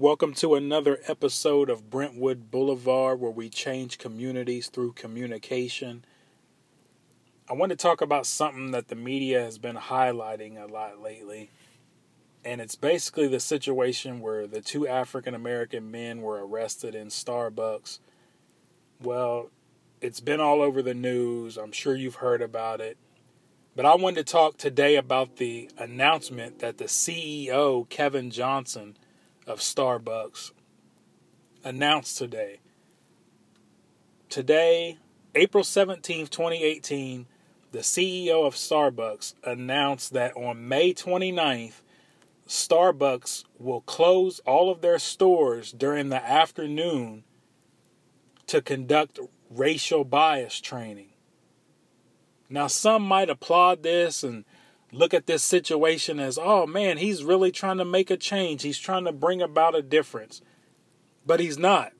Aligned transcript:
Welcome 0.00 0.32
to 0.36 0.54
another 0.54 0.98
episode 1.08 1.68
of 1.68 1.90
Brentwood 1.90 2.50
Boulevard 2.50 3.20
where 3.20 3.30
we 3.30 3.50
change 3.50 3.98
communities 3.98 4.68
through 4.68 4.92
communication. 4.92 6.06
I 7.50 7.52
want 7.52 7.68
to 7.68 7.76
talk 7.76 8.00
about 8.00 8.24
something 8.24 8.70
that 8.70 8.88
the 8.88 8.94
media 8.94 9.42
has 9.42 9.58
been 9.58 9.76
highlighting 9.76 10.58
a 10.58 10.72
lot 10.72 11.02
lately. 11.02 11.50
And 12.42 12.62
it's 12.62 12.76
basically 12.76 13.28
the 13.28 13.40
situation 13.40 14.20
where 14.20 14.46
the 14.46 14.62
two 14.62 14.88
African 14.88 15.34
American 15.34 15.90
men 15.90 16.22
were 16.22 16.46
arrested 16.46 16.94
in 16.94 17.08
Starbucks. 17.08 17.98
Well, 19.02 19.50
it's 20.00 20.20
been 20.20 20.40
all 20.40 20.62
over 20.62 20.80
the 20.80 20.94
news. 20.94 21.58
I'm 21.58 21.72
sure 21.72 21.94
you've 21.94 22.14
heard 22.14 22.40
about 22.40 22.80
it. 22.80 22.96
But 23.76 23.84
I 23.84 23.96
wanted 23.96 24.26
to 24.26 24.32
talk 24.32 24.56
today 24.56 24.96
about 24.96 25.36
the 25.36 25.68
announcement 25.76 26.60
that 26.60 26.78
the 26.78 26.86
CEO, 26.86 27.86
Kevin 27.90 28.30
Johnson, 28.30 28.96
of 29.46 29.60
Starbucks 29.60 30.52
announced 31.64 32.18
today. 32.18 32.60
Today, 34.28 34.98
April 35.34 35.64
17th, 35.64 36.30
2018, 36.30 37.26
the 37.72 37.80
CEO 37.80 38.46
of 38.46 38.54
Starbucks 38.54 39.34
announced 39.44 40.12
that 40.12 40.36
on 40.36 40.68
May 40.68 40.92
29th, 40.92 41.82
Starbucks 42.46 43.44
will 43.58 43.82
close 43.82 44.40
all 44.40 44.70
of 44.70 44.80
their 44.80 44.98
stores 44.98 45.70
during 45.70 46.08
the 46.08 46.24
afternoon 46.24 47.22
to 48.48 48.60
conduct 48.60 49.20
racial 49.48 50.04
bias 50.04 50.60
training. 50.60 51.10
Now, 52.48 52.66
some 52.66 53.02
might 53.02 53.30
applaud 53.30 53.84
this 53.84 54.24
and 54.24 54.44
look 54.92 55.14
at 55.14 55.26
this 55.26 55.42
situation 55.42 56.18
as, 56.18 56.38
oh 56.40 56.66
man, 56.66 56.98
he's 56.98 57.24
really 57.24 57.50
trying 57.50 57.78
to 57.78 57.84
make 57.84 58.10
a 58.10 58.16
change. 58.16 58.62
He's 58.62 58.78
trying 58.78 59.04
to 59.04 59.12
bring 59.12 59.40
about 59.40 59.74
a 59.74 59.82
difference. 59.82 60.42
But 61.24 61.40
he's 61.40 61.58
not. 61.58 61.92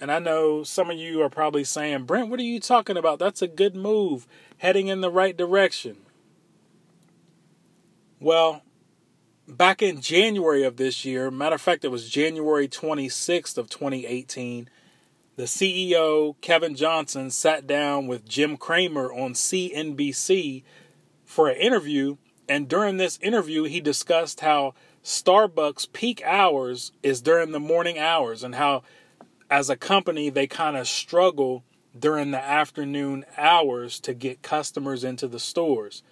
And 0.00 0.12
I 0.12 0.18
know 0.18 0.62
some 0.62 0.90
of 0.90 0.96
you 0.96 1.22
are 1.22 1.30
probably 1.30 1.64
saying, 1.64 2.04
Brent, 2.04 2.30
what 2.30 2.40
are 2.40 2.44
you 2.44 2.60
talking 2.60 2.96
about? 2.96 3.18
That's 3.18 3.42
a 3.42 3.48
good 3.48 3.74
move, 3.74 4.26
heading 4.58 4.88
in 4.88 5.00
the 5.00 5.10
right 5.10 5.36
direction. 5.36 5.96
Well, 8.20 8.62
back 9.46 9.82
in 9.82 10.00
January 10.00 10.62
of 10.62 10.76
this 10.76 11.04
year, 11.04 11.30
matter 11.30 11.56
of 11.56 11.60
fact, 11.60 11.84
it 11.84 11.88
was 11.88 12.08
January 12.08 12.68
26th 12.68 13.58
of 13.58 13.68
2018, 13.68 14.68
the 15.36 15.44
CEO, 15.44 16.34
Kevin 16.40 16.74
Johnson, 16.74 17.30
sat 17.30 17.66
down 17.66 18.08
with 18.08 18.28
Jim 18.28 18.56
Cramer 18.56 19.12
on 19.12 19.34
CNBC 19.34 20.64
for 21.28 21.48
an 21.48 21.56
interview. 21.58 22.16
And 22.48 22.66
during 22.66 22.96
this 22.96 23.18
interview, 23.22 23.64
he 23.64 23.80
discussed 23.80 24.40
how 24.40 24.74
Starbucks 25.04 25.92
peak 25.92 26.22
hours 26.24 26.90
is 27.02 27.20
during 27.20 27.52
the 27.52 27.60
morning 27.60 27.98
hours 27.98 28.42
and 28.42 28.54
how, 28.54 28.82
as 29.50 29.68
a 29.68 29.76
company, 29.76 30.30
they 30.30 30.46
kind 30.46 30.76
of 30.76 30.88
struggle 30.88 31.62
during 31.96 32.30
the 32.30 32.42
afternoon 32.42 33.26
hours 33.36 34.00
to 34.00 34.14
get 34.14 34.42
customers 34.42 35.04
into 35.04 35.28
the 35.28 35.38
stores. 35.38 36.02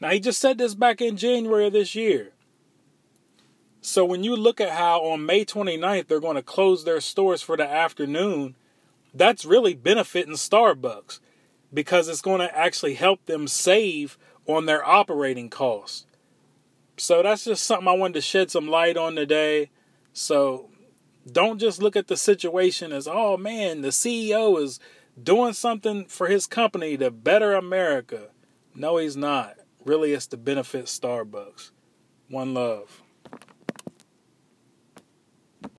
Now, 0.00 0.08
he 0.08 0.20
just 0.20 0.40
said 0.40 0.56
this 0.56 0.74
back 0.74 1.02
in 1.02 1.18
January 1.18 1.66
of 1.66 1.74
this 1.74 1.94
year. 1.94 2.32
So, 3.82 4.06
when 4.06 4.24
you 4.24 4.34
look 4.36 4.60
at 4.60 4.70
how 4.70 5.02
on 5.02 5.26
May 5.26 5.44
29th 5.44 6.06
they're 6.06 6.18
going 6.18 6.36
to 6.36 6.42
close 6.42 6.84
their 6.84 7.00
stores 7.00 7.42
for 7.42 7.56
the 7.56 7.68
afternoon, 7.68 8.56
that's 9.12 9.44
really 9.44 9.74
benefiting 9.74 10.34
Starbucks 10.34 11.20
because 11.72 12.08
it's 12.08 12.22
going 12.22 12.40
to 12.40 12.56
actually 12.56 12.94
help 12.94 13.26
them 13.26 13.46
save 13.46 14.18
on 14.46 14.66
their 14.66 14.86
operating 14.86 15.50
costs. 15.50 16.06
So 16.96 17.22
that's 17.22 17.44
just 17.44 17.64
something 17.64 17.88
I 17.88 17.92
wanted 17.92 18.14
to 18.14 18.20
shed 18.20 18.50
some 18.50 18.68
light 18.68 18.96
on 18.96 19.14
today. 19.14 19.70
So 20.12 20.70
don't 21.30 21.58
just 21.58 21.80
look 21.80 21.96
at 21.96 22.08
the 22.08 22.16
situation 22.16 22.92
as, 22.92 23.06
oh 23.06 23.36
man, 23.36 23.82
the 23.82 23.88
CEO 23.88 24.60
is 24.60 24.80
doing 25.20 25.52
something 25.52 26.06
for 26.06 26.26
his 26.28 26.46
company 26.46 26.96
to 26.96 27.10
better 27.10 27.54
America. 27.54 28.28
No, 28.74 28.96
he's 28.96 29.16
not. 29.16 29.56
Really, 29.84 30.12
it's 30.12 30.26
to 30.28 30.36
benefit 30.36 30.86
Starbucks. 30.86 31.70
One 32.28 32.54
love. 32.54 33.02